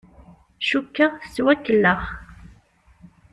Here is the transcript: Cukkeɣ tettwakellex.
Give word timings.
Cukkeɣ 0.67 1.11
tettwakellex. 1.21 2.03